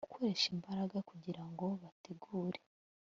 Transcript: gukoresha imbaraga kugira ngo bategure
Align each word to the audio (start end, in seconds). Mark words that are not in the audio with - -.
gukoresha 0.07 0.45
imbaraga 0.55 0.97
kugira 1.09 1.43
ngo 1.51 1.65
bategure 1.81 2.59